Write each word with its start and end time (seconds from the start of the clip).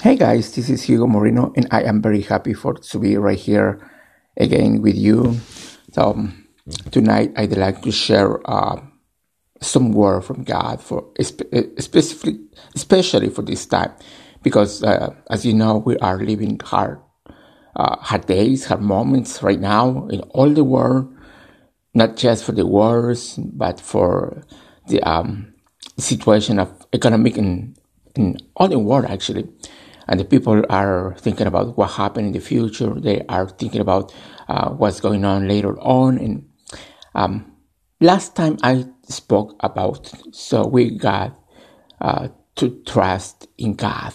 Hey 0.00 0.14
guys, 0.14 0.54
this 0.54 0.70
is 0.70 0.84
Hugo 0.84 1.08
Moreno, 1.08 1.52
and 1.56 1.66
I 1.72 1.82
am 1.82 2.00
very 2.00 2.22
happy 2.22 2.54
for 2.54 2.74
to 2.74 2.98
be 3.00 3.16
right 3.16 3.36
here 3.36 3.82
again 4.36 4.80
with 4.80 4.94
you. 4.94 5.40
So 5.90 6.12
um, 6.12 6.46
tonight 6.92 7.32
I'd 7.34 7.56
like 7.56 7.82
to 7.82 7.90
share 7.90 8.38
uh, 8.48 8.80
some 9.60 9.90
word 9.90 10.20
from 10.22 10.44
God 10.44 10.80
for 10.80 11.10
specifically, 11.18 12.38
especially 12.76 13.28
for 13.28 13.42
this 13.42 13.66
time, 13.66 13.90
because 14.44 14.84
uh, 14.84 15.16
as 15.30 15.44
you 15.44 15.52
know 15.52 15.78
we 15.78 15.98
are 15.98 16.20
living 16.22 16.60
hard, 16.62 17.00
uh, 17.74 17.96
hard 17.96 18.26
days, 18.26 18.66
hard 18.66 18.80
moments 18.80 19.42
right 19.42 19.58
now 19.58 20.06
in 20.12 20.20
all 20.30 20.48
the 20.48 20.62
world, 20.62 21.12
not 21.92 22.16
just 22.16 22.44
for 22.44 22.52
the 22.52 22.66
wars, 22.66 23.34
but 23.34 23.80
for 23.80 24.44
the 24.86 25.02
um, 25.02 25.52
situation 25.98 26.60
of 26.60 26.86
economic 26.92 27.36
and 27.36 27.76
in 28.14 28.36
all 28.54 28.68
the 28.68 28.78
world 28.78 29.06
actually 29.06 29.48
and 30.08 30.18
the 30.18 30.24
people 30.24 30.64
are 30.70 31.14
thinking 31.18 31.46
about 31.46 31.76
what 31.76 31.90
happened 31.92 32.28
in 32.28 32.32
the 32.32 32.40
future. 32.40 32.94
They 32.94 33.24
are 33.28 33.48
thinking 33.48 33.80
about 33.80 34.14
uh, 34.48 34.70
what's 34.70 35.00
going 35.00 35.24
on 35.24 35.46
later 35.46 35.78
on. 35.80 36.18
And 36.18 36.48
um, 37.14 37.52
last 38.00 38.34
time 38.34 38.58
I 38.62 38.86
spoke 39.08 39.56
about, 39.60 40.10
so 40.32 40.66
we 40.66 40.96
got 40.96 41.38
uh, 42.00 42.28
to 42.56 42.82
trust 42.86 43.48
in 43.58 43.74
God. 43.74 44.14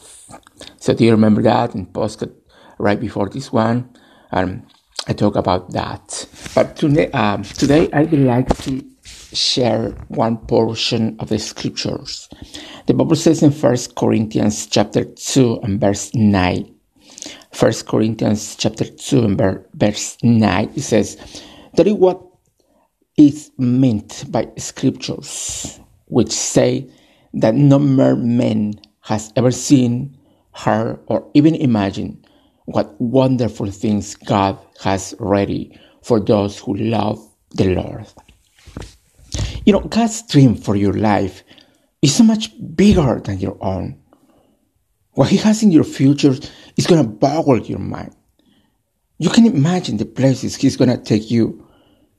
So 0.77 0.93
do 0.93 1.05
you 1.05 1.11
remember 1.11 1.41
that 1.43 1.75
in 1.75 1.85
post 1.85 2.23
right 2.79 2.99
before 2.99 3.29
this 3.29 3.51
one? 3.51 3.89
Um, 4.31 4.65
I 5.07 5.13
talk 5.13 5.35
about 5.35 5.71
that. 5.71 6.27
But 6.55 6.75
today, 6.75 7.11
um, 7.11 7.43
today 7.43 7.89
I 7.91 8.03
would 8.03 8.19
like 8.19 8.57
to 8.63 8.83
share 9.33 9.89
one 10.07 10.37
portion 10.37 11.17
of 11.19 11.29
the 11.29 11.39
scriptures. 11.39 12.29
The 12.85 12.93
Bible 12.93 13.15
says 13.15 13.41
in 13.41 13.51
1 13.53 13.77
Corinthians 13.95 14.67
chapter 14.67 15.05
2 15.05 15.61
and 15.63 15.79
verse 15.79 16.13
9. 16.13 16.75
1 17.57 17.73
Corinthians 17.87 18.57
chapter 18.57 18.83
2 18.83 19.23
and 19.23 19.63
verse 19.73 20.17
9 20.21 20.71
it 20.75 20.81
says, 20.81 21.15
That 21.75 21.87
is 21.87 21.93
what 21.93 22.21
is 23.15 23.51
meant 23.57 24.25
by 24.29 24.49
scriptures, 24.57 25.79
which 26.07 26.33
say 26.33 26.89
that 27.33 27.55
no 27.55 27.79
mere 27.79 28.17
man 28.17 28.73
has 28.99 29.31
ever 29.37 29.51
seen, 29.51 30.17
heard, 30.51 30.99
or 31.07 31.25
even 31.33 31.55
imagined 31.55 32.27
what 32.65 32.99
wonderful 32.99 33.71
things 33.71 34.15
God 34.15 34.59
has 34.81 35.15
ready 35.19 35.79
for 36.01 36.19
those 36.19 36.59
who 36.59 36.75
love 36.75 37.25
the 37.51 37.75
Lord. 37.75 38.07
You 39.65 39.71
know, 39.71 39.79
God's 39.79 40.21
dream 40.23 40.55
for 40.55 40.75
your 40.75 40.93
life 40.93 41.43
is 42.03 42.13
so 42.13 42.23
much 42.23 42.51
bigger 42.75 43.19
than 43.23 43.39
your 43.39 43.57
own. 43.61 43.97
What 45.13 45.29
He 45.29 45.37
has 45.37 45.63
in 45.63 45.71
your 45.71 45.85
future 45.85 46.35
is 46.77 46.85
going 46.85 47.01
to 47.01 47.09
boggle 47.09 47.59
your 47.59 47.79
mind. 47.79 48.13
You 49.17 49.29
can 49.29 49.45
imagine 49.45 49.97
the 49.97 50.05
places 50.05 50.55
He's 50.55 50.75
going 50.75 50.89
to 50.89 50.97
take 50.97 51.31
you, 51.31 51.65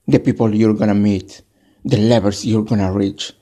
the 0.09 0.19
people 0.19 0.55
you're 0.55 0.75
going 0.75 0.89
to 0.89 0.95
meet, 0.95 1.43
the 1.85 1.99
levels 1.99 2.45
you're 2.45 2.65
going 2.65 2.81
to 2.81 2.91
reach. 2.91 3.33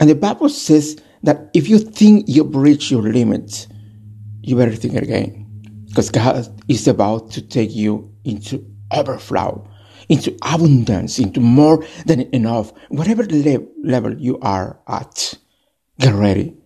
And 0.00 0.08
the 0.08 0.14
Bible 0.14 0.48
says 0.48 1.00
that 1.22 1.50
if 1.52 1.68
you 1.68 1.78
think 1.78 2.24
you've 2.26 2.56
reached 2.56 2.90
your 2.90 3.02
limits, 3.02 3.68
you 4.42 4.56
better 4.56 4.74
think 4.74 4.94
again. 4.94 5.46
Because 5.88 6.08
God 6.08 6.48
is 6.68 6.88
about 6.88 7.32
to 7.32 7.42
take 7.42 7.74
you 7.74 8.10
into 8.24 8.64
overflow 8.90 9.70
into 10.10 10.36
abundance, 10.42 11.18
into 11.18 11.40
more 11.40 11.84
than 12.04 12.22
enough. 12.34 12.72
Whatever 12.88 13.24
le- 13.24 13.64
level 13.82 14.18
you 14.18 14.38
are 14.40 14.78
at, 14.88 15.34
get 16.00 16.14
ready. 16.14 16.56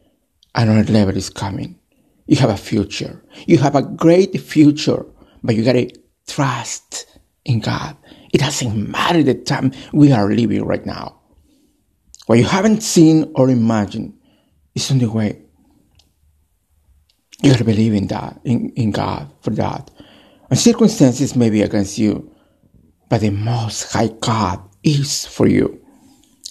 Another 0.54 0.92
level 0.92 1.16
is 1.16 1.28
coming. 1.28 1.78
You 2.26 2.36
have 2.36 2.50
a 2.50 2.56
future. 2.56 3.22
You 3.46 3.58
have 3.58 3.74
a 3.74 3.82
great 3.82 4.40
future, 4.40 5.04
but 5.42 5.56
you 5.56 5.64
gotta 5.64 5.90
trust 6.26 7.06
in 7.44 7.60
God. 7.60 7.96
It 8.32 8.38
doesn't 8.38 8.90
matter 8.90 9.22
the 9.22 9.34
time 9.34 9.72
we 9.92 10.12
are 10.12 10.30
living 10.30 10.64
right 10.64 10.86
now. 10.86 11.20
What 12.26 12.38
you 12.38 12.44
haven't 12.44 12.82
seen 12.82 13.30
or 13.34 13.50
imagined 13.50 14.14
is 14.74 14.90
on 14.90 14.98
the 14.98 15.10
way. 15.10 15.42
You 17.42 17.50
gotta 17.50 17.64
believe 17.64 17.92
in 17.92 18.06
that, 18.06 18.40
in, 18.44 18.70
in 18.70 18.92
God 18.92 19.30
for 19.42 19.50
that. 19.50 19.90
And 20.48 20.58
circumstances 20.58 21.36
may 21.36 21.50
be 21.50 21.62
against 21.62 21.98
you, 21.98 22.32
but 23.10 23.20
the 23.20 23.30
Most 23.30 23.92
High 23.92 24.08
God 24.20 24.62
is 24.82 25.26
for 25.26 25.46
you. 25.46 25.83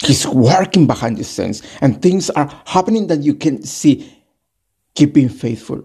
He's 0.01 0.27
working 0.27 0.87
behind 0.87 1.17
the 1.17 1.23
scenes 1.23 1.61
and 1.81 2.01
things 2.01 2.29
are 2.31 2.49
happening 2.65 3.07
that 3.07 3.21
you 3.23 3.35
can 3.35 3.63
see. 3.63 4.21
Keep 4.95 5.13
being 5.13 5.29
faithful. 5.29 5.83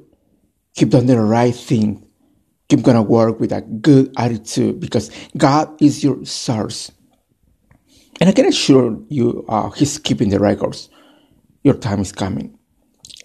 Keep 0.75 0.91
doing 0.91 1.07
the 1.07 1.21
right 1.21 1.55
thing. 1.55 2.05
Keep 2.69 2.83
gonna 2.83 3.03
work 3.03 3.41
with 3.41 3.53
a 3.53 3.63
good 3.63 4.13
attitude 4.17 4.81
because 4.81 5.11
God 5.37 5.81
is 5.81 6.05
your 6.05 6.25
source. 6.25 6.91
And 8.21 8.29
I 8.29 8.33
can 8.33 8.47
assure 8.47 8.99
you, 9.09 9.45
uh, 9.49 9.71
He's 9.71 9.99
keeping 9.99 10.31
the 10.31 10.41
records. 10.41 10.91
Your 11.63 11.75
time 11.75 12.01
is 12.01 12.13
coming. 12.13 12.59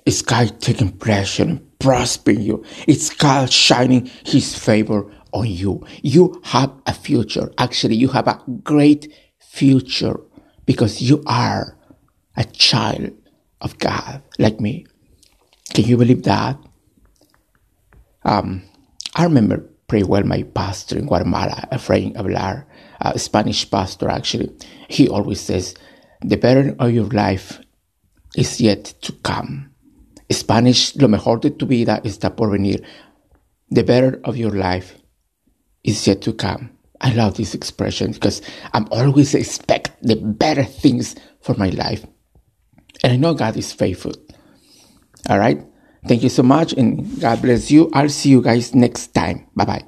It's 0.06 0.22
God 0.22 0.62
taking 0.62 0.92
pleasure 0.92 1.44
and 1.44 1.80
prospering 1.80 2.42
you. 2.42 2.64
It's 2.88 3.10
God 3.10 3.52
shining 3.52 4.10
His 4.26 4.58
favor 4.58 5.12
on 5.32 5.48
you. 5.48 5.86
You 6.04 6.42
have 6.46 6.72
a 6.86 6.94
future. 6.94 7.52
Actually, 7.58 7.96
you 7.96 8.10
have 8.10 8.28
a 8.28 8.40
great 8.64 9.12
future 9.40 10.20
because 10.66 11.02
you 11.02 11.24
are 11.26 11.78
a 12.36 12.44
child 12.44 13.12
of 13.62 13.78
God, 13.80 14.22
like 14.40 14.60
me. 14.60 14.86
Can 15.74 15.86
you 15.86 15.98
believe 15.98 16.24
that? 16.24 16.58
Um, 18.24 18.64
I 19.16 19.24
remember 19.24 19.70
pretty 19.88 20.06
well 20.06 20.24
my 20.24 20.44
pastor 20.44 20.98
in 20.98 21.06
Guatemala, 21.06 21.68
Efrain 21.72 22.16
Avelar, 22.16 22.66
a 23.02 23.20
Spanish 23.20 23.70
pastor 23.70 24.10
actually. 24.10 24.52
He 24.88 25.10
always 25.10 25.42
says, 25.42 25.76
the 26.22 26.38
better 26.38 26.76
of 26.80 26.92
your 26.92 27.06
life 27.06 27.60
is 28.36 28.62
yet 28.62 28.86
to 29.02 29.12
come. 29.24 29.70
Spanish, 30.32 30.96
lo 30.96 31.08
mejor 31.08 31.40
de 31.40 31.52
tu 31.52 31.66
vida 31.66 32.02
está 32.04 32.36
por 32.36 32.50
venir. 32.50 32.84
The 33.70 33.84
better 33.84 34.20
of 34.24 34.38
your 34.38 34.52
life 34.52 34.96
is 35.84 36.08
yet 36.08 36.22
to 36.22 36.34
come. 36.34 36.70
I 37.02 37.14
love 37.14 37.36
this 37.36 37.54
expression 37.54 38.14
because 38.14 38.42
I'm 38.74 38.88
always 38.90 39.36
expect 39.36 39.83
the 40.04 40.16
better 40.16 40.64
things 40.64 41.16
for 41.42 41.56
my 41.56 41.70
life. 41.70 42.06
And 43.04 43.14
I 43.14 43.16
know 43.16 43.34
God 43.34 43.58
is 43.58 43.74
faithful. 43.74 44.14
All 45.30 45.40
right. 45.40 45.64
Thank 46.08 46.24
you 46.24 46.30
so 46.30 46.44
much 46.44 46.74
and 46.74 47.20
God 47.20 47.42
bless 47.42 47.72
you. 47.72 47.90
I'll 47.94 48.10
see 48.10 48.30
you 48.30 48.42
guys 48.42 48.76
next 48.76 49.14
time. 49.14 49.48
Bye 49.56 49.66
bye. 49.66 49.84